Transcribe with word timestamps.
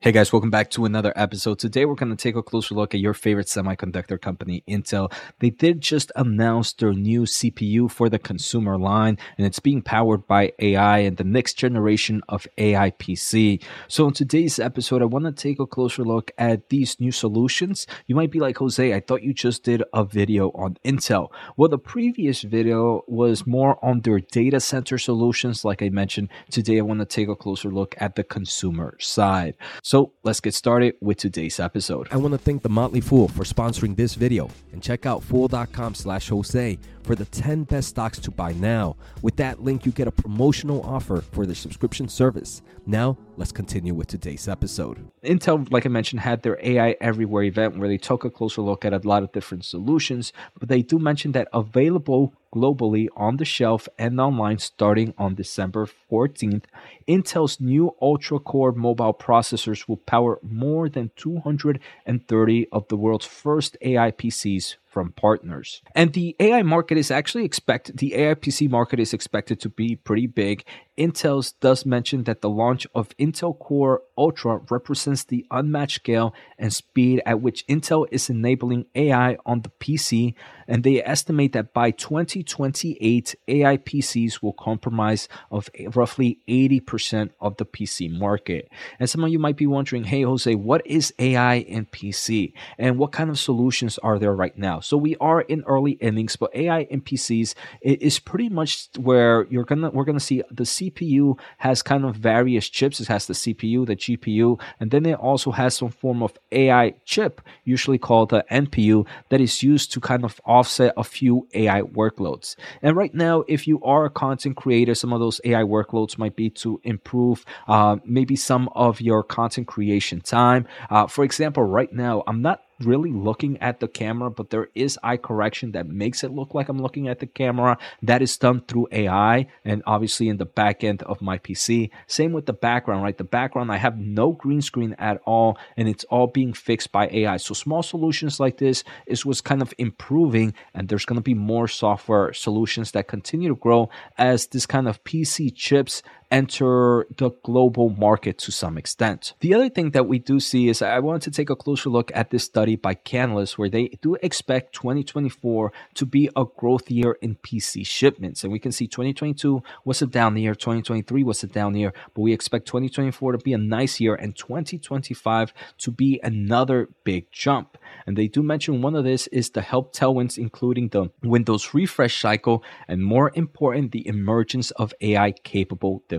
Hey 0.00 0.12
guys, 0.12 0.32
welcome 0.32 0.48
back 0.48 0.70
to 0.70 0.84
another 0.84 1.12
episode. 1.16 1.58
Today 1.58 1.84
we're 1.84 1.96
going 1.96 2.16
to 2.16 2.22
take 2.22 2.36
a 2.36 2.42
closer 2.42 2.72
look 2.72 2.94
at 2.94 3.00
your 3.00 3.14
favorite 3.14 3.48
semiconductor 3.48 4.18
company, 4.18 4.62
Intel. 4.68 5.12
They 5.40 5.50
did 5.50 5.80
just 5.80 6.12
announce 6.14 6.72
their 6.72 6.92
new 6.92 7.22
CPU 7.22 7.90
for 7.90 8.08
the 8.08 8.20
consumer 8.20 8.78
line, 8.78 9.18
and 9.36 9.44
it's 9.44 9.58
being 9.58 9.82
powered 9.82 10.24
by 10.28 10.52
AI 10.60 10.98
and 10.98 11.16
the 11.16 11.24
next 11.24 11.54
generation 11.54 12.22
of 12.28 12.46
AI 12.58 12.92
PC. 12.92 13.60
So 13.88 14.06
in 14.06 14.14
today's 14.14 14.60
episode, 14.60 15.02
I 15.02 15.06
want 15.06 15.24
to 15.24 15.32
take 15.32 15.58
a 15.58 15.66
closer 15.66 16.04
look 16.04 16.30
at 16.38 16.68
these 16.68 17.00
new 17.00 17.10
solutions. 17.10 17.84
You 18.06 18.14
might 18.14 18.30
be 18.30 18.38
like, 18.38 18.58
Jose, 18.58 18.94
I 18.94 19.00
thought 19.00 19.24
you 19.24 19.34
just 19.34 19.64
did 19.64 19.82
a 19.92 20.04
video 20.04 20.50
on 20.50 20.78
Intel. 20.84 21.30
Well, 21.56 21.70
the 21.70 21.76
previous 21.76 22.42
video 22.42 23.02
was 23.08 23.48
more 23.48 23.84
on 23.84 24.02
their 24.02 24.20
data 24.20 24.60
center 24.60 24.96
solutions. 24.96 25.64
Like 25.64 25.82
I 25.82 25.88
mentioned, 25.88 26.28
today 26.52 26.78
I 26.78 26.82
want 26.82 27.00
to 27.00 27.04
take 27.04 27.26
a 27.26 27.34
closer 27.34 27.72
look 27.72 27.96
at 27.98 28.14
the 28.14 28.22
consumer 28.22 28.94
side. 29.00 29.56
So 29.88 30.12
let's 30.22 30.40
get 30.40 30.52
started 30.52 30.96
with 31.00 31.16
today's 31.16 31.58
episode. 31.58 32.08
I 32.10 32.18
want 32.18 32.32
to 32.32 32.38
thank 32.38 32.60
the 32.60 32.68
Motley 32.68 33.00
Fool 33.00 33.26
for 33.26 33.44
sponsoring 33.44 33.96
this 33.96 34.16
video 34.16 34.50
and 34.74 34.82
check 34.82 35.06
out 35.06 35.22
fool.com 35.22 35.94
slash 35.94 36.28
Jose 36.28 36.78
for 37.04 37.14
the 37.14 37.24
10 37.24 37.64
best 37.64 37.88
stocks 37.88 38.18
to 38.18 38.30
buy 38.30 38.52
now. 38.52 38.96
With 39.22 39.36
that 39.36 39.62
link, 39.62 39.86
you 39.86 39.92
get 39.92 40.06
a 40.06 40.12
promotional 40.12 40.82
offer 40.82 41.22
for 41.22 41.46
the 41.46 41.54
subscription 41.54 42.06
service. 42.06 42.60
Now, 42.84 43.16
let's 43.38 43.50
continue 43.50 43.94
with 43.94 44.08
today's 44.08 44.46
episode. 44.46 45.10
Intel, 45.24 45.66
like 45.72 45.86
I 45.86 45.88
mentioned, 45.88 46.20
had 46.20 46.42
their 46.42 46.58
AI 46.62 46.94
Everywhere 47.00 47.44
event 47.44 47.78
where 47.78 47.88
they 47.88 47.96
took 47.96 48.26
a 48.26 48.30
closer 48.30 48.60
look 48.60 48.84
at 48.84 48.92
a 48.92 48.98
lot 49.08 49.22
of 49.22 49.32
different 49.32 49.64
solutions, 49.64 50.34
but 50.58 50.68
they 50.68 50.82
do 50.82 50.98
mention 50.98 51.32
that 51.32 51.48
available 51.54 52.34
globally 52.54 53.08
on 53.16 53.36
the 53.36 53.44
shelf 53.44 53.88
and 53.98 54.20
online 54.20 54.58
starting 54.58 55.14
on 55.18 55.34
December 55.34 55.86
14th. 56.10 56.64
Intel's 57.06 57.60
new 57.60 57.94
Ultra 58.00 58.38
Core 58.38 58.72
mobile 58.72 59.14
processors 59.14 59.88
will 59.88 59.98
power 59.98 60.38
more 60.42 60.88
than 60.88 61.10
230 61.16 62.68
of 62.72 62.88
the 62.88 62.96
world's 62.96 63.26
first 63.26 63.76
AI 63.82 64.10
PCs 64.10 64.76
from 64.84 65.12
partners. 65.12 65.82
And 65.94 66.12
the 66.12 66.34
AI 66.40 66.62
market 66.62 66.98
is 66.98 67.10
actually 67.10 67.44
expected, 67.44 67.98
the 67.98 68.14
AI 68.14 68.34
PC 68.34 68.68
market 68.68 68.98
is 68.98 69.12
expected 69.12 69.60
to 69.60 69.68
be 69.68 69.96
pretty 69.96 70.26
big. 70.26 70.64
Intel's 70.98 71.52
does 71.52 71.86
mention 71.86 72.24
that 72.24 72.40
the 72.40 72.50
launch 72.50 72.86
of 72.94 73.16
Intel 73.18 73.58
Core 73.58 74.02
Ultra 74.18 74.60
represents 74.68 75.24
the 75.24 75.46
unmatched 75.50 75.96
scale 75.96 76.34
and 76.58 76.72
speed 76.72 77.22
at 77.24 77.40
which 77.40 77.66
Intel 77.68 78.06
is 78.10 78.28
enabling 78.28 78.86
AI 78.96 79.36
on 79.46 79.62
the 79.62 79.70
PC, 79.80 80.34
and 80.66 80.82
they 80.82 81.02
estimate 81.02 81.52
that 81.52 81.72
by 81.72 81.92
2028, 81.92 83.36
AI 83.46 83.76
PCs 83.76 84.42
will 84.42 84.52
comprise 84.52 85.28
of 85.50 85.70
roughly 85.94 86.38
80% 86.48 87.30
of 87.40 87.56
the 87.58 87.64
PC 87.64 88.10
market. 88.10 88.68
And 88.98 89.08
some 89.08 89.22
of 89.22 89.30
you 89.30 89.38
might 89.38 89.56
be 89.56 89.66
wondering, 89.66 90.04
hey 90.04 90.22
Jose, 90.22 90.52
what 90.56 90.84
is 90.86 91.14
AI 91.18 91.56
in 91.56 91.86
PC, 91.86 92.52
and 92.76 92.98
what 92.98 93.12
kind 93.12 93.30
of 93.30 93.38
solutions 93.38 93.98
are 93.98 94.18
there 94.18 94.34
right 94.34 94.56
now? 94.58 94.80
So 94.80 94.96
we 94.96 95.16
are 95.16 95.42
in 95.42 95.62
early 95.66 95.92
innings, 95.92 96.34
but 96.36 96.54
AI 96.54 96.80
in 96.80 97.02
PCs 97.02 97.54
is 97.82 98.18
pretty 98.18 98.48
much 98.48 98.88
where 98.98 99.46
you're 99.48 99.64
gonna 99.64 99.90
we're 99.90 100.04
gonna 100.04 100.20
see 100.20 100.42
the 100.50 100.66
CPU 100.90 101.38
has 101.58 101.82
kind 101.82 102.04
of 102.04 102.16
various 102.16 102.68
chips. 102.68 103.00
It 103.00 103.08
has 103.08 103.26
the 103.26 103.34
CPU, 103.34 103.86
the 103.86 103.96
GPU, 103.96 104.60
and 104.80 104.90
then 104.90 105.06
it 105.06 105.18
also 105.18 105.50
has 105.50 105.76
some 105.76 105.90
form 105.90 106.22
of 106.22 106.36
AI 106.52 106.94
chip, 107.04 107.40
usually 107.64 107.98
called 107.98 108.30
the 108.30 108.44
NPU, 108.50 109.06
that 109.28 109.40
is 109.40 109.62
used 109.62 109.92
to 109.92 110.00
kind 110.00 110.24
of 110.24 110.40
offset 110.44 110.92
a 110.96 111.04
few 111.04 111.46
AI 111.54 111.82
workloads. 111.82 112.56
And 112.82 112.96
right 112.96 113.14
now, 113.14 113.44
if 113.48 113.66
you 113.66 113.82
are 113.82 114.04
a 114.04 114.10
content 114.10 114.56
creator, 114.56 114.94
some 114.94 115.12
of 115.12 115.20
those 115.20 115.40
AI 115.44 115.62
workloads 115.62 116.18
might 116.18 116.36
be 116.36 116.50
to 116.50 116.80
improve 116.84 117.44
uh, 117.66 117.96
maybe 118.04 118.36
some 118.36 118.68
of 118.74 119.00
your 119.00 119.22
content 119.22 119.66
creation 119.66 120.20
time. 120.20 120.66
Uh, 120.90 121.06
for 121.06 121.24
example, 121.24 121.62
right 121.62 121.92
now, 121.92 122.22
I'm 122.26 122.42
not 122.42 122.62
really 122.80 123.10
looking 123.10 123.58
at 123.58 123.80
the 123.80 123.88
camera, 123.88 124.30
but 124.30 124.50
there 124.50 124.68
is 124.74 124.98
eye 125.02 125.16
correction 125.16 125.72
that 125.72 125.88
makes 125.88 126.22
it 126.22 126.30
look 126.30 126.54
like 126.54 126.68
I'm 126.68 126.80
looking 126.80 127.08
at 127.08 127.18
the 127.18 127.26
camera. 127.26 127.78
That 128.02 128.22
is 128.22 128.36
done 128.36 128.62
through 128.62 128.88
AI 128.92 129.46
and 129.64 129.82
obviously 129.86 130.28
in 130.28 130.36
the 130.36 130.46
back 130.46 130.84
end 130.84 131.02
of 131.02 131.20
my 131.20 131.38
PC. 131.38 131.90
Same 132.06 132.32
with 132.32 132.46
the 132.46 132.52
background, 132.52 133.02
right? 133.02 133.16
The 133.16 133.24
background, 133.24 133.72
I 133.72 133.76
have 133.76 133.98
no 133.98 134.32
green 134.32 134.62
screen 134.62 134.94
at 134.98 135.20
all 135.24 135.58
and 135.76 135.88
it's 135.88 136.04
all 136.04 136.26
being 136.26 136.52
fixed 136.52 136.92
by 136.92 137.08
AI. 137.08 137.36
So 137.38 137.54
small 137.54 137.82
solutions 137.82 138.38
like 138.40 138.58
this 138.58 138.84
is 139.06 139.26
what's 139.26 139.40
kind 139.40 139.62
of 139.62 139.74
improving 139.78 140.54
and 140.74 140.88
there's 140.88 141.04
going 141.04 141.18
to 141.18 141.22
be 141.22 141.34
more 141.34 141.68
software 141.68 142.32
solutions 142.32 142.92
that 142.92 143.08
continue 143.08 143.48
to 143.48 143.56
grow 143.56 143.88
as 144.16 144.46
this 144.46 144.66
kind 144.66 144.88
of 144.88 145.02
PC 145.04 145.54
chips 145.54 146.02
enter 146.30 147.06
the 147.16 147.30
global 147.42 147.88
market 147.90 148.38
to 148.38 148.52
some 148.52 148.76
extent. 148.76 149.34
The 149.40 149.54
other 149.54 149.68
thing 149.68 149.92
that 149.92 150.06
we 150.06 150.18
do 150.18 150.40
see 150.40 150.68
is 150.68 150.82
I 150.82 150.98
wanted 150.98 151.22
to 151.22 151.30
take 151.30 151.50
a 151.50 151.56
closer 151.56 151.88
look 151.88 152.12
at 152.14 152.30
this 152.30 152.44
study 152.44 152.76
by 152.76 152.94
Canalys 152.94 153.56
where 153.56 153.70
they 153.70 153.88
do 154.02 154.16
expect 154.22 154.74
2024 154.74 155.72
to 155.94 156.06
be 156.06 156.28
a 156.36 156.44
growth 156.44 156.90
year 156.90 157.16
in 157.22 157.36
PC 157.36 157.86
shipments. 157.86 158.44
And 158.44 158.52
we 158.52 158.58
can 158.58 158.72
see 158.72 158.86
2022 158.86 159.62
was 159.84 160.02
a 160.02 160.06
down 160.06 160.36
year, 160.36 160.54
2023 160.54 161.24
was 161.24 161.42
a 161.42 161.46
down 161.46 161.74
year, 161.74 161.92
but 162.14 162.20
we 162.20 162.32
expect 162.32 162.66
2024 162.66 163.32
to 163.32 163.38
be 163.38 163.52
a 163.52 163.58
nice 163.58 164.00
year 164.00 164.14
and 164.14 164.36
2025 164.36 165.52
to 165.78 165.90
be 165.90 166.20
another 166.22 166.88
big 167.04 167.30
jump. 167.32 167.78
And 168.06 168.16
they 168.16 168.28
do 168.28 168.42
mention 168.42 168.82
one 168.82 168.94
of 168.94 169.04
this 169.04 169.26
is 169.28 169.50
the 169.50 169.62
help 169.62 169.94
tailwinds, 169.94 170.36
including 170.36 170.88
the 170.88 171.10
Windows 171.22 171.72
refresh 171.72 172.20
cycle, 172.20 172.62
and 172.86 173.02
more 173.02 173.32
important, 173.34 173.92
the 173.92 174.06
emergence 174.06 174.70
of 174.72 174.92
AI 175.00 175.32
capable 175.32 176.02
devices. 176.08 176.17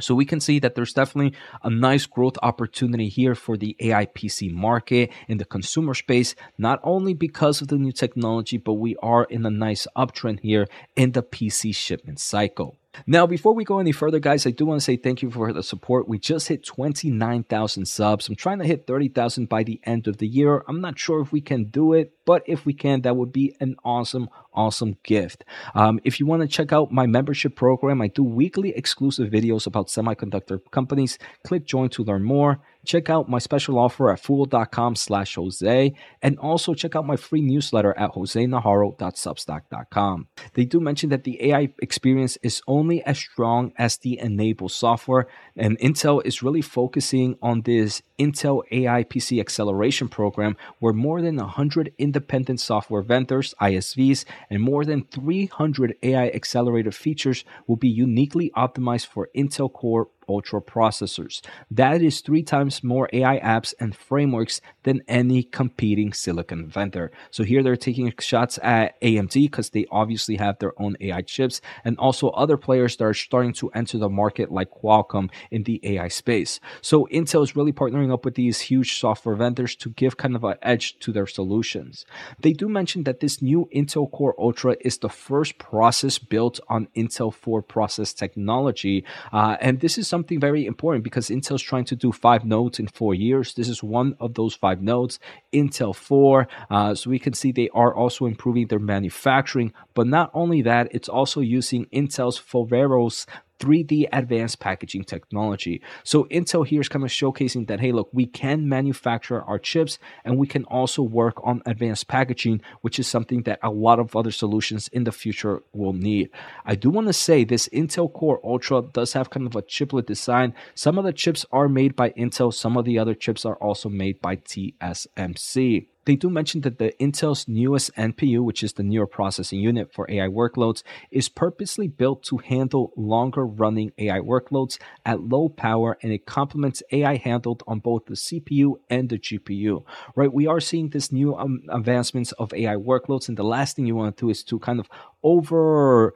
So 0.00 0.14
we 0.14 0.24
can 0.24 0.40
see 0.40 0.58
that 0.60 0.74
there's 0.74 0.92
definitely 0.92 1.36
a 1.62 1.70
nice 1.70 2.06
growth 2.06 2.36
opportunity 2.42 3.08
here 3.08 3.34
for 3.34 3.56
the 3.56 3.76
AI 3.80 4.06
PC 4.06 4.52
market 4.52 5.10
in 5.28 5.38
the 5.38 5.44
consumer 5.44 5.94
space, 5.94 6.34
not 6.58 6.80
only 6.82 7.14
because 7.14 7.60
of 7.60 7.68
the 7.68 7.76
new 7.76 7.92
technology, 7.92 8.56
but 8.56 8.74
we 8.74 8.96
are 8.96 9.24
in 9.24 9.44
a 9.46 9.50
nice 9.50 9.86
uptrend 9.96 10.40
here 10.40 10.66
in 10.94 11.12
the 11.12 11.22
PC 11.22 11.74
shipment 11.74 12.20
cycle. 12.20 12.76
Now, 13.06 13.26
before 13.26 13.54
we 13.54 13.64
go 13.64 13.78
any 13.78 13.92
further, 13.92 14.18
guys, 14.18 14.46
I 14.46 14.50
do 14.50 14.64
want 14.64 14.80
to 14.80 14.84
say 14.84 14.96
thank 14.96 15.20
you 15.20 15.30
for 15.30 15.52
the 15.52 15.62
support. 15.62 16.08
We 16.08 16.18
just 16.18 16.48
hit 16.48 16.64
29,000 16.64 17.84
subs. 17.86 18.28
I'm 18.28 18.36
trying 18.36 18.58
to 18.60 18.64
hit 18.64 18.86
30,000 18.86 19.48
by 19.48 19.64
the 19.64 19.80
end 19.84 20.08
of 20.08 20.16
the 20.16 20.26
year. 20.26 20.64
I'm 20.66 20.80
not 20.80 20.98
sure 20.98 21.20
if 21.20 21.32
we 21.32 21.40
can 21.40 21.64
do 21.64 21.92
it, 21.92 22.12
but 22.26 22.42
if 22.46 22.66
we 22.66 22.74
can, 22.74 23.00
that 23.02 23.16
would 23.16 23.32
be 23.32 23.56
an 23.60 23.76
awesome, 23.84 24.28
awesome 24.52 24.96
gift. 25.04 25.44
Um, 25.74 26.00
if 26.04 26.20
you 26.20 26.26
want 26.26 26.42
to 26.42 26.48
check 26.48 26.72
out 26.72 26.92
my 26.92 27.06
membership 27.06 27.56
program, 27.56 28.02
I 28.02 28.08
do 28.08 28.22
weekly 28.22 28.76
exclusive 28.76 29.30
videos 29.30 29.66
about 29.66 29.86
semiconductor 29.86 30.60
companies. 30.70 31.18
Click 31.44 31.64
join 31.64 31.88
to 31.90 32.04
learn 32.04 32.24
more 32.24 32.60
check 32.86 33.10
out 33.10 33.28
my 33.28 33.38
special 33.38 33.78
offer 33.78 34.10
at 34.10 34.18
fool.com 34.20 34.96
slash 34.96 35.34
Jose, 35.34 35.92
and 36.22 36.38
also 36.38 36.72
check 36.72 36.96
out 36.96 37.04
my 37.04 37.16
free 37.16 37.42
newsletter 37.42 37.92
at 37.98 38.12
josenajarro.substack.com. 38.12 40.28
They 40.54 40.64
do 40.64 40.80
mention 40.80 41.10
that 41.10 41.24
the 41.24 41.50
AI 41.50 41.68
experience 41.82 42.38
is 42.42 42.62
only 42.66 43.04
as 43.04 43.18
strong 43.18 43.74
as 43.76 43.98
the 43.98 44.18
enabled 44.18 44.72
software, 44.72 45.28
and 45.56 45.78
Intel 45.78 46.24
is 46.24 46.42
really 46.42 46.62
focusing 46.62 47.36
on 47.42 47.60
this 47.62 48.02
Intel 48.18 48.62
AI 48.70 49.04
PC 49.04 49.38
Acceleration 49.40 50.08
Program, 50.08 50.56
where 50.78 50.94
more 50.94 51.20
than 51.20 51.36
100 51.36 51.92
independent 51.98 52.15
software 52.60 53.02
vendors, 53.02 53.54
ISVs, 53.60 54.24
and 54.50 54.62
more 54.62 54.84
than 54.84 55.04
300 55.04 55.94
AI 56.02 56.28
accelerator 56.28 56.92
features 56.92 57.44
will 57.66 57.76
be 57.76 57.88
uniquely 57.88 58.50
optimized 58.56 59.06
for 59.06 59.28
Intel 59.36 59.72
Core 59.72 60.08
Ultra 60.28 60.60
processors. 60.60 61.40
That 61.70 62.02
is 62.02 62.20
three 62.20 62.42
times 62.42 62.82
more 62.82 63.08
AI 63.12 63.38
apps 63.40 63.74
and 63.80 63.94
frameworks 63.94 64.60
than 64.82 65.02
any 65.08 65.42
competing 65.42 66.12
silicon 66.12 66.66
vendor. 66.68 67.10
So 67.30 67.44
here 67.44 67.62
they're 67.62 67.76
taking 67.76 68.12
shots 68.20 68.58
at 68.62 69.00
AMD 69.00 69.34
because 69.34 69.70
they 69.70 69.86
obviously 69.90 70.36
have 70.36 70.58
their 70.58 70.72
own 70.80 70.96
AI 71.00 71.22
chips 71.22 71.60
and 71.84 71.98
also 71.98 72.28
other 72.30 72.56
players 72.56 72.96
that 72.96 73.04
are 73.04 73.14
starting 73.14 73.52
to 73.54 73.70
enter 73.70 73.98
the 73.98 74.08
market 74.08 74.50
like 74.50 74.70
Qualcomm 74.70 75.30
in 75.50 75.64
the 75.64 75.80
AI 75.82 76.08
space. 76.08 76.60
So 76.80 77.08
Intel 77.12 77.42
is 77.42 77.56
really 77.56 77.72
partnering 77.72 78.12
up 78.12 78.24
with 78.24 78.34
these 78.34 78.60
huge 78.60 78.98
software 78.98 79.36
vendors 79.36 79.76
to 79.76 79.90
give 79.90 80.16
kind 80.16 80.36
of 80.36 80.44
an 80.44 80.56
edge 80.62 80.98
to 81.00 81.12
their 81.12 81.26
solutions. 81.26 82.04
They 82.40 82.52
do 82.52 82.68
mention 82.68 83.04
that 83.04 83.20
this 83.20 83.42
new 83.42 83.68
Intel 83.74 84.10
Core 84.10 84.34
Ultra 84.38 84.76
is 84.80 84.98
the 84.98 85.08
first 85.08 85.58
process 85.58 86.18
built 86.18 86.60
on 86.68 86.88
Intel 86.96 87.32
4 87.32 87.62
process 87.62 88.12
technology. 88.12 89.04
Uh, 89.32 89.56
and 89.60 89.80
this 89.80 89.98
is 89.98 90.08
something 90.16 90.40
very 90.40 90.64
important 90.64 91.04
because 91.04 91.28
Intel's 91.28 91.60
trying 91.60 91.84
to 91.84 91.96
do 91.96 92.10
five 92.10 92.42
nodes 92.44 92.78
in 92.78 92.86
four 92.86 93.14
years. 93.14 93.52
This 93.52 93.68
is 93.68 93.82
one 93.82 94.16
of 94.18 94.32
those 94.32 94.54
five 94.54 94.80
nodes, 94.80 95.20
Intel 95.52 95.94
4. 95.94 96.48
Uh, 96.70 96.94
so 96.94 97.10
we 97.10 97.18
can 97.18 97.34
see 97.34 97.52
they 97.52 97.68
are 97.74 97.94
also 97.94 98.24
improving 98.24 98.66
their 98.68 98.78
manufacturing. 98.78 99.74
But 99.92 100.06
not 100.06 100.30
only 100.32 100.62
that, 100.62 100.88
it's 100.96 101.10
also 101.18 101.40
using 101.40 101.84
Intel's 101.92 102.40
Foveros 102.40 103.26
3D 103.58 104.08
advanced 104.12 104.60
packaging 104.60 105.04
technology. 105.04 105.82
So 106.04 106.24
Intel 106.24 106.66
here 106.66 106.80
is 106.80 106.88
kind 106.88 107.04
of 107.04 107.10
showcasing 107.10 107.66
that, 107.68 107.80
hey, 107.80 107.92
look, 107.92 108.08
we 108.12 108.26
can 108.26 108.68
manufacture 108.68 109.42
our 109.42 109.58
chips 109.58 109.98
and 110.24 110.38
we 110.38 110.46
can 110.46 110.64
also 110.64 111.02
work 111.02 111.40
on 111.44 111.62
advanced 111.66 112.08
packaging, 112.08 112.60
which 112.82 112.98
is 112.98 113.06
something 113.06 113.42
that 113.42 113.58
a 113.62 113.70
lot 113.70 113.98
of 113.98 114.14
other 114.14 114.30
solutions 114.30 114.88
in 114.88 115.04
the 115.04 115.12
future 115.12 115.62
will 115.72 115.92
need. 115.92 116.30
I 116.64 116.74
do 116.74 116.90
want 116.90 117.06
to 117.06 117.12
say 117.12 117.44
this 117.44 117.68
Intel 117.70 118.12
Core 118.12 118.40
Ultra 118.44 118.82
does 118.82 119.12
have 119.14 119.30
kind 119.30 119.46
of 119.46 119.56
a 119.56 119.62
chiplet 119.62 120.06
design. 120.06 120.54
Some 120.74 120.98
of 120.98 121.04
the 121.04 121.12
chips 121.12 121.46
are 121.52 121.68
made 121.68 121.96
by 121.96 122.10
Intel, 122.10 122.52
some 122.52 122.76
of 122.76 122.84
the 122.84 122.98
other 122.98 123.14
chips 123.14 123.44
are 123.44 123.56
also 123.56 123.88
made 123.88 124.20
by 124.20 124.36
TSMC 124.36 125.86
they 126.06 126.16
do 126.16 126.30
mention 126.30 126.62
that 126.62 126.78
the 126.78 126.94
Intel's 127.00 127.46
newest 127.48 127.92
NPU, 127.96 128.42
which 128.42 128.62
is 128.62 128.72
the 128.74 128.84
neural 128.84 129.08
processing 129.08 129.58
unit 129.58 129.92
for 129.92 130.08
AI 130.08 130.28
workloads, 130.28 130.82
is 131.10 131.28
purposely 131.28 131.88
built 131.88 132.22
to 132.24 132.38
handle 132.38 132.92
longer 132.96 133.44
running 133.44 133.92
AI 133.98 134.20
workloads 134.20 134.78
at 135.04 135.20
low 135.20 135.48
power 135.48 135.98
and 136.02 136.12
it 136.12 136.24
complements 136.24 136.82
AI 136.92 137.16
handled 137.16 137.64
on 137.66 137.80
both 137.80 138.06
the 138.06 138.14
CPU 138.14 138.74
and 138.88 139.08
the 139.08 139.18
GPU. 139.18 139.84
Right? 140.14 140.32
We 140.32 140.46
are 140.46 140.60
seeing 140.60 140.90
this 140.90 141.10
new 141.10 141.34
um, 141.34 141.62
advancements 141.70 142.30
of 142.32 142.54
AI 142.54 142.76
workloads 142.76 143.28
and 143.28 143.36
the 143.36 143.44
last 143.44 143.74
thing 143.74 143.86
you 143.86 143.96
want 143.96 144.16
to 144.16 144.26
do 144.26 144.30
is 144.30 144.44
to 144.44 144.60
kind 144.60 144.78
of 144.78 144.88
over 145.24 146.14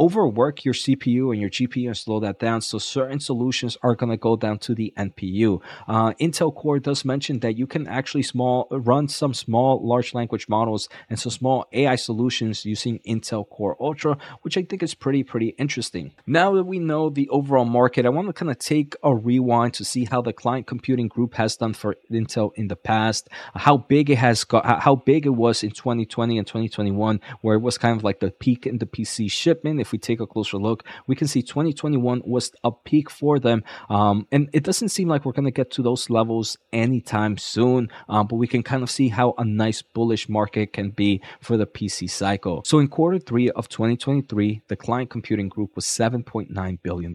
overwork 0.00 0.64
your 0.64 0.74
CPU 0.74 1.30
and 1.30 1.40
your 1.40 1.50
GPU 1.50 1.86
and 1.86 1.96
slow 1.96 2.18
that 2.20 2.38
down. 2.38 2.62
So 2.62 2.78
certain 2.78 3.20
solutions 3.20 3.76
are 3.82 3.94
going 3.94 4.10
to 4.10 4.16
go 4.16 4.34
down 4.34 4.58
to 4.60 4.74
the 4.74 4.92
NPU. 4.96 5.60
Uh, 5.86 6.12
Intel 6.14 6.54
Core 6.54 6.78
does 6.78 7.04
mention 7.04 7.40
that 7.40 7.58
you 7.58 7.66
can 7.66 7.86
actually 7.86 8.22
small 8.22 8.66
run 8.70 9.08
some 9.08 9.34
small 9.34 9.86
large 9.86 10.14
language 10.14 10.48
models 10.48 10.88
and 11.10 11.18
some 11.18 11.30
small 11.30 11.66
AI 11.72 11.96
solutions 11.96 12.64
using 12.64 12.98
Intel 13.00 13.48
Core 13.48 13.76
Ultra, 13.78 14.16
which 14.42 14.56
I 14.56 14.62
think 14.62 14.82
is 14.82 14.94
pretty 14.94 15.22
pretty 15.22 15.48
interesting. 15.58 16.12
Now 16.26 16.54
that 16.54 16.64
we 16.64 16.78
know 16.78 17.10
the 17.10 17.28
overall 17.28 17.66
market, 17.66 18.06
I 18.06 18.08
want 18.08 18.28
to 18.28 18.32
kind 18.32 18.50
of 18.50 18.58
take 18.58 18.94
a 19.02 19.14
rewind 19.14 19.74
to 19.74 19.84
see 19.84 20.06
how 20.06 20.22
the 20.22 20.32
client 20.32 20.66
computing 20.66 21.08
group 21.08 21.34
has 21.34 21.56
done 21.56 21.74
for 21.74 21.96
Intel 22.10 22.52
in 22.54 22.68
the 22.68 22.76
past, 22.76 23.28
how 23.54 23.76
big 23.76 24.08
it 24.08 24.18
has 24.18 24.44
got, 24.44 24.82
how 24.82 24.96
big 24.96 25.26
it 25.26 25.30
was 25.34 25.62
in 25.62 25.70
2020 25.70 26.38
and 26.38 26.46
2021, 26.46 27.20
where 27.42 27.56
it 27.56 27.60
was 27.60 27.76
kind 27.76 27.96
of 27.96 28.04
like 28.04 28.20
the 28.20 28.30
peak 28.30 28.66
in 28.66 28.78
the 28.78 28.86
PC 28.86 29.30
shipment. 29.30 29.80
If 29.80 29.89
if 29.90 29.92
we 29.92 29.98
take 29.98 30.20
a 30.20 30.26
closer 30.26 30.56
look, 30.56 30.84
we 31.08 31.16
can 31.16 31.26
see 31.26 31.42
2021 31.42 32.22
was 32.24 32.52
a 32.62 32.70
peak 32.70 33.10
for 33.10 33.40
them. 33.40 33.64
Um, 33.88 34.26
and 34.30 34.48
it 34.52 34.62
doesn't 34.62 34.90
seem 34.90 35.08
like 35.08 35.24
we're 35.24 35.32
going 35.32 35.46
to 35.46 35.50
get 35.50 35.70
to 35.72 35.82
those 35.82 36.08
levels 36.08 36.56
anytime 36.72 37.36
soon, 37.38 37.88
um, 38.08 38.28
but 38.28 38.36
we 38.36 38.46
can 38.46 38.62
kind 38.62 38.84
of 38.84 38.90
see 38.90 39.08
how 39.08 39.34
a 39.36 39.44
nice 39.44 39.82
bullish 39.82 40.28
market 40.28 40.72
can 40.72 40.90
be 40.90 41.20
for 41.40 41.56
the 41.56 41.66
PC 41.66 42.08
cycle. 42.08 42.62
So 42.64 42.78
in 42.78 42.86
quarter 42.86 43.18
three 43.18 43.50
of 43.50 43.68
2023, 43.68 44.62
the 44.68 44.76
client 44.76 45.10
computing 45.10 45.48
group 45.48 45.74
was 45.74 45.86
$7.9 45.86 46.78
billion. 46.82 47.14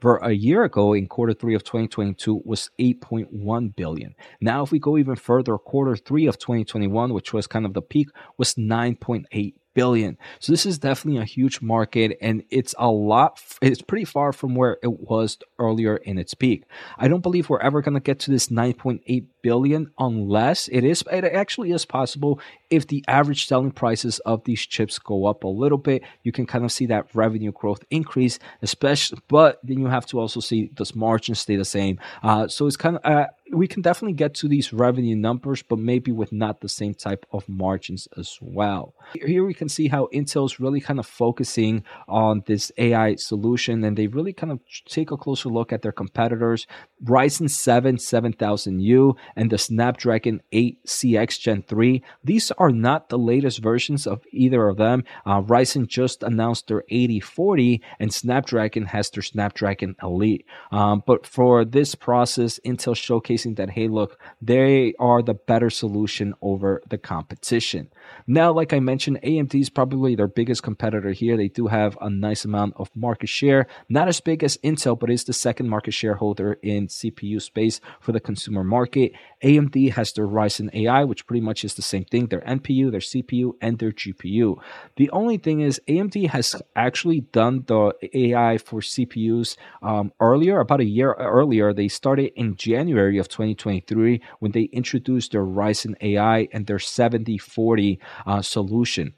For 0.00 0.16
a 0.18 0.32
year 0.32 0.64
ago, 0.64 0.94
in 0.94 1.06
quarter 1.06 1.34
three 1.34 1.54
of 1.54 1.64
2022, 1.64 2.42
was 2.44 2.70
8.1 2.78 3.76
billion. 3.76 4.14
Now, 4.40 4.62
if 4.62 4.72
we 4.72 4.78
go 4.78 4.96
even 4.96 5.16
further, 5.16 5.58
quarter 5.58 5.96
three 5.96 6.26
of 6.26 6.38
2021, 6.38 7.12
which 7.12 7.34
was 7.34 7.46
kind 7.46 7.66
of 7.66 7.74
the 7.74 7.82
peak, 7.82 8.08
was 8.38 8.54
9.8 8.54 9.54
billion. 9.74 10.16
So 10.38 10.52
this 10.52 10.66
is 10.66 10.78
definitely 10.78 11.20
a 11.20 11.24
huge 11.24 11.60
market 11.60 12.16
and 12.20 12.42
it's 12.50 12.74
a 12.78 12.90
lot 12.90 13.40
it's 13.62 13.82
pretty 13.82 14.04
far 14.04 14.32
from 14.32 14.54
where 14.54 14.78
it 14.82 15.00
was 15.00 15.38
earlier 15.58 15.96
in 15.96 16.18
its 16.18 16.34
peak. 16.34 16.64
I 16.98 17.08
don't 17.08 17.22
believe 17.22 17.48
we're 17.48 17.60
ever 17.60 17.82
going 17.82 17.94
to 17.94 18.00
get 18.00 18.18
to 18.20 18.30
this 18.30 18.48
9.8 18.48 19.26
billion 19.42 19.90
unless 19.98 20.68
it 20.68 20.84
is 20.84 21.02
it 21.12 21.24
actually 21.24 21.72
is 21.72 21.84
possible 21.84 22.40
if 22.70 22.86
the 22.86 23.04
average 23.08 23.46
selling 23.46 23.70
prices 23.70 24.18
of 24.20 24.44
these 24.44 24.64
chips 24.66 24.98
go 24.98 25.26
up 25.26 25.44
a 25.44 25.48
little 25.48 25.78
bit 25.78 26.02
you 26.22 26.32
can 26.32 26.46
kind 26.46 26.64
of 26.64 26.72
see 26.72 26.86
that 26.86 27.06
revenue 27.14 27.52
growth 27.52 27.82
increase 27.90 28.38
especially 28.62 29.18
but 29.28 29.58
then 29.62 29.78
you 29.78 29.86
have 29.86 30.06
to 30.06 30.18
also 30.18 30.40
see 30.40 30.66
does 30.74 30.94
margins 30.94 31.40
stay 31.40 31.56
the 31.56 31.64
same 31.64 31.98
uh, 32.22 32.46
so 32.46 32.66
it's 32.66 32.76
kind 32.76 32.96
of 32.96 33.02
uh, 33.04 33.26
we 33.52 33.66
can 33.66 33.82
definitely 33.82 34.14
get 34.14 34.34
to 34.34 34.48
these 34.48 34.72
revenue 34.72 35.16
numbers, 35.16 35.62
but 35.62 35.78
maybe 35.78 36.12
with 36.12 36.32
not 36.32 36.60
the 36.60 36.68
same 36.68 36.94
type 36.94 37.26
of 37.32 37.48
margins 37.48 38.08
as 38.16 38.38
well. 38.40 38.94
Here 39.14 39.44
we 39.44 39.54
can 39.54 39.68
see 39.68 39.88
how 39.88 40.08
Intel's 40.12 40.60
really 40.60 40.80
kind 40.80 40.98
of 40.98 41.06
focusing 41.06 41.84
on 42.08 42.42
this 42.46 42.70
AI 42.78 43.16
solution, 43.16 43.82
and 43.84 43.96
they 43.96 44.06
really 44.06 44.32
kind 44.32 44.52
of 44.52 44.60
take 44.86 45.10
a 45.10 45.16
closer 45.16 45.48
look 45.48 45.72
at 45.72 45.82
their 45.82 45.92
competitors. 45.92 46.66
Ryzen 47.04 47.50
7 47.50 47.96
7000U 47.96 49.16
and 49.36 49.50
the 49.50 49.58
Snapdragon 49.58 50.42
8 50.52 50.84
CX 50.84 51.40
Gen 51.40 51.62
3. 51.62 52.02
These 52.24 52.50
are 52.52 52.70
not 52.70 53.08
the 53.08 53.18
latest 53.18 53.60
versions 53.60 54.06
of 54.06 54.22
either 54.32 54.68
of 54.68 54.76
them. 54.76 55.04
Uh, 55.26 55.42
Ryzen 55.42 55.86
just 55.86 56.22
announced 56.22 56.68
their 56.68 56.84
8040, 56.88 57.82
and 57.98 58.12
Snapdragon 58.12 58.86
has 58.86 59.10
their 59.10 59.22
Snapdragon 59.22 59.96
Elite. 60.02 60.46
Um, 60.72 61.02
but 61.06 61.26
for 61.26 61.64
this 61.64 61.94
process, 61.94 62.60
Intel 62.64 62.94
showcasing 62.94 63.56
that, 63.56 63.70
hey, 63.70 63.88
look, 63.88 64.18
they 64.40 64.94
are 64.98 65.22
the 65.22 65.34
better 65.34 65.70
solution 65.70 66.34
over 66.42 66.82
the 66.88 66.98
competition. 66.98 67.90
Now, 68.26 68.52
like 68.52 68.72
I 68.72 68.80
mentioned, 68.80 69.20
AMD 69.22 69.60
is 69.60 69.70
probably 69.70 70.14
their 70.14 70.28
biggest 70.28 70.62
competitor 70.62 71.12
here. 71.12 71.36
They 71.36 71.48
do 71.48 71.66
have 71.66 71.96
a 72.00 72.10
nice 72.10 72.44
amount 72.44 72.74
of 72.76 72.90
market 72.94 73.28
share, 73.28 73.66
not 73.88 74.08
as 74.08 74.20
big 74.20 74.42
as 74.44 74.56
Intel, 74.58 74.98
but 74.98 75.10
is 75.10 75.24
the 75.24 75.32
second 75.32 75.68
market 75.68 75.92
shareholder 75.92 76.54
in 76.62 76.88
CPU 76.88 77.40
space 77.40 77.80
for 78.00 78.12
the 78.12 78.20
consumer 78.20 78.64
market. 78.64 79.12
AMD 79.42 79.92
has 79.92 80.12
their 80.12 80.26
Ryzen 80.26 80.72
AI, 80.74 81.04
which 81.04 81.26
pretty 81.26 81.40
much 81.40 81.64
is 81.64 81.74
the 81.74 81.82
same 81.82 82.04
thing 82.04 82.26
their 82.26 82.40
NPU, 82.42 82.90
their 82.90 83.00
CPU, 83.00 83.52
and 83.60 83.78
their 83.78 83.92
GPU. 83.92 84.56
The 84.96 85.10
only 85.10 85.38
thing 85.38 85.60
is, 85.60 85.80
AMD 85.88 86.28
has 86.28 86.60
actually 86.76 87.20
done 87.20 87.64
the 87.66 87.92
AI 88.12 88.58
for 88.58 88.80
CPUs 88.80 89.56
um, 89.82 90.12
earlier, 90.20 90.60
about 90.60 90.80
a 90.80 90.84
year 90.84 91.14
earlier. 91.14 91.72
They 91.72 91.88
started 91.88 92.32
in 92.36 92.56
January 92.56 93.18
of 93.18 93.28
2023 93.28 94.20
when 94.40 94.52
they 94.52 94.64
introduced 94.64 95.32
their 95.32 95.44
Ryzen 95.44 95.94
AI 96.00 96.48
and 96.52 96.66
their 96.66 96.78
7040 96.78 97.98
uh, 98.26 98.42
solution. 98.42 99.14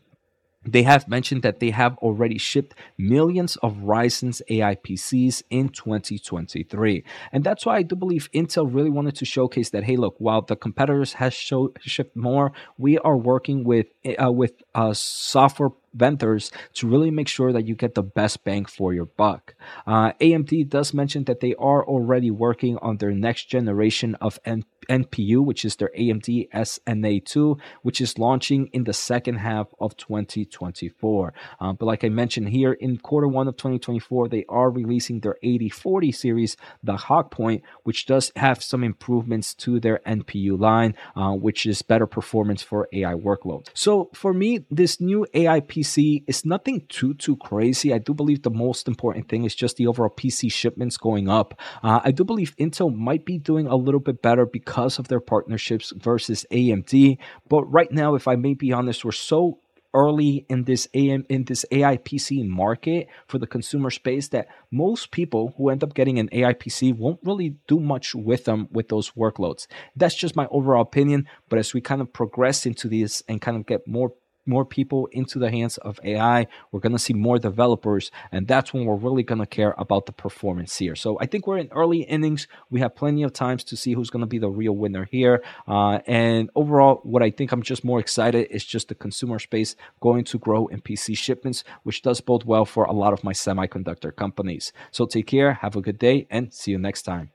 They 0.64 0.82
have 0.84 1.08
mentioned 1.08 1.42
that 1.42 1.60
they 1.60 1.70
have 1.70 1.96
already 1.98 2.38
shipped 2.38 2.74
millions 2.96 3.56
of 3.56 3.76
Ryzen's 3.78 4.42
AI 4.48 4.76
PCs 4.76 5.42
in 5.50 5.70
2023. 5.70 7.04
And 7.32 7.42
that's 7.42 7.66
why 7.66 7.76
I 7.76 7.82
do 7.82 7.96
believe 7.96 8.30
Intel 8.32 8.72
really 8.72 8.90
wanted 8.90 9.16
to 9.16 9.24
showcase 9.24 9.70
that, 9.70 9.84
hey, 9.84 9.96
look, 9.96 10.14
while 10.18 10.42
the 10.42 10.56
competitors 10.56 11.14
has 11.14 11.34
shipped 11.34 12.16
more, 12.16 12.52
we 12.78 12.98
are 12.98 13.16
working 13.16 13.64
with, 13.64 13.86
uh, 14.22 14.30
with 14.30 14.62
uh, 14.74 14.92
software 14.92 15.70
vendors 15.94 16.50
to 16.74 16.88
really 16.88 17.10
make 17.10 17.28
sure 17.28 17.52
that 17.52 17.66
you 17.66 17.74
get 17.74 17.94
the 17.94 18.02
best 18.02 18.44
bang 18.44 18.64
for 18.64 18.92
your 18.92 19.06
buck. 19.06 19.54
Uh, 19.86 20.12
AMD 20.20 20.68
does 20.68 20.94
mention 20.94 21.24
that 21.24 21.40
they 21.40 21.54
are 21.56 21.84
already 21.84 22.30
working 22.30 22.78
on 22.78 22.96
their 22.96 23.12
next 23.12 23.44
generation 23.44 24.14
of 24.16 24.38
N- 24.44 24.64
NPU, 24.88 25.44
which 25.44 25.64
is 25.64 25.76
their 25.76 25.90
AMD 25.98 26.48
XDNA2, 26.50 27.58
which 27.82 28.00
is 28.00 28.18
launching 28.18 28.66
in 28.72 28.84
the 28.84 28.92
second 28.92 29.36
half 29.36 29.68
of 29.78 29.96
2024. 29.96 31.32
Um, 31.60 31.76
but 31.76 31.86
like 31.86 32.04
I 32.04 32.08
mentioned 32.08 32.48
here, 32.48 32.72
in 32.72 32.98
quarter 32.98 33.28
one 33.28 33.48
of 33.48 33.56
2024, 33.56 34.28
they 34.28 34.44
are 34.48 34.70
releasing 34.70 35.20
their 35.20 35.36
8040 35.42 36.12
series, 36.12 36.56
the 36.82 36.96
Hawk 36.96 37.30
Point, 37.30 37.62
which 37.84 38.06
does 38.06 38.32
have 38.36 38.62
some 38.62 38.84
improvements 38.84 39.54
to 39.54 39.80
their 39.80 40.00
NPU 40.06 40.58
line, 40.58 40.94
uh, 41.16 41.32
which 41.32 41.66
is 41.66 41.82
better 41.82 42.06
performance 42.06 42.62
for 42.62 42.88
AI 42.92 43.14
workloads. 43.14 43.68
So 43.74 44.10
for 44.12 44.32
me, 44.32 44.64
this 44.70 45.00
new 45.00 45.26
AI 45.34 45.60
PC 45.82 46.22
is 46.26 46.44
nothing 46.44 46.86
too 46.88 47.14
too 47.14 47.36
crazy. 47.36 47.92
I 47.92 47.98
do 47.98 48.14
believe 48.14 48.42
the 48.42 48.50
most 48.50 48.86
important 48.86 49.28
thing 49.28 49.44
is 49.44 49.54
just 49.54 49.76
the 49.76 49.86
overall 49.86 50.10
PC 50.10 50.50
shipments 50.52 50.96
going 50.96 51.28
up. 51.28 51.58
Uh, 51.82 52.00
I 52.04 52.12
do 52.12 52.24
believe 52.24 52.56
Intel 52.56 52.94
might 52.94 53.24
be 53.24 53.38
doing 53.38 53.66
a 53.66 53.76
little 53.76 54.00
bit 54.00 54.22
better 54.22 54.46
because 54.46 54.98
of 54.98 55.08
their 55.08 55.20
partnerships 55.20 55.92
versus 55.96 56.46
AMD. 56.52 57.18
But 57.48 57.64
right 57.64 57.90
now, 57.90 58.14
if 58.14 58.28
I 58.28 58.36
may 58.36 58.54
be 58.54 58.72
honest, 58.72 59.04
we're 59.04 59.12
so 59.12 59.58
early 59.94 60.46
in 60.48 60.64
this 60.64 60.88
AM 60.94 61.24
in 61.28 61.44
this 61.44 61.64
AI 61.70 61.96
PC 61.98 62.46
market 62.48 63.08
for 63.26 63.38
the 63.38 63.46
consumer 63.46 63.90
space 63.90 64.28
that 64.28 64.48
most 64.70 65.10
people 65.10 65.54
who 65.56 65.68
end 65.68 65.84
up 65.84 65.94
getting 65.94 66.18
an 66.18 66.28
AI 66.32 66.54
PC 66.54 66.96
won't 66.96 67.20
really 67.22 67.56
do 67.66 67.78
much 67.78 68.14
with 68.14 68.44
them 68.44 68.68
with 68.70 68.88
those 68.88 69.10
workloads. 69.10 69.66
That's 69.96 70.14
just 70.14 70.36
my 70.36 70.46
overall 70.50 70.82
opinion. 70.82 71.26
But 71.48 71.58
as 71.58 71.74
we 71.74 71.80
kind 71.80 72.00
of 72.00 72.12
progress 72.12 72.64
into 72.66 72.88
this 72.88 73.22
and 73.28 73.40
kind 73.40 73.56
of 73.56 73.66
get 73.66 73.86
more 73.86 74.14
more 74.46 74.64
people 74.64 75.08
into 75.12 75.38
the 75.38 75.50
hands 75.50 75.78
of 75.78 76.00
AI. 76.04 76.46
We're 76.70 76.80
going 76.80 76.92
to 76.92 76.98
see 76.98 77.14
more 77.14 77.38
developers, 77.38 78.10
and 78.30 78.46
that's 78.46 78.72
when 78.72 78.84
we're 78.84 78.96
really 78.96 79.22
going 79.22 79.40
to 79.40 79.46
care 79.46 79.74
about 79.78 80.06
the 80.06 80.12
performance 80.12 80.76
here. 80.76 80.94
So 80.94 81.18
I 81.20 81.26
think 81.26 81.46
we're 81.46 81.58
in 81.58 81.68
early 81.72 82.02
innings. 82.02 82.48
We 82.70 82.80
have 82.80 82.94
plenty 82.94 83.22
of 83.22 83.32
times 83.32 83.64
to 83.64 83.76
see 83.76 83.94
who's 83.94 84.10
going 84.10 84.20
to 84.20 84.26
be 84.26 84.38
the 84.38 84.50
real 84.50 84.74
winner 84.74 85.04
here. 85.10 85.42
Uh, 85.66 86.00
and 86.06 86.50
overall, 86.54 87.00
what 87.04 87.22
I 87.22 87.30
think 87.30 87.52
I'm 87.52 87.62
just 87.62 87.84
more 87.84 88.00
excited 88.00 88.48
is 88.50 88.64
just 88.64 88.88
the 88.88 88.94
consumer 88.94 89.38
space 89.38 89.76
going 90.00 90.24
to 90.24 90.38
grow 90.38 90.66
in 90.66 90.80
PC 90.80 91.16
shipments, 91.16 91.64
which 91.82 92.02
does 92.02 92.20
bode 92.20 92.44
well 92.44 92.64
for 92.64 92.84
a 92.84 92.92
lot 92.92 93.12
of 93.12 93.24
my 93.24 93.32
semiconductor 93.32 94.14
companies. 94.14 94.72
So 94.90 95.06
take 95.06 95.26
care, 95.26 95.54
have 95.54 95.76
a 95.76 95.80
good 95.80 95.98
day, 95.98 96.26
and 96.30 96.52
see 96.52 96.72
you 96.72 96.78
next 96.78 97.02
time. 97.02 97.30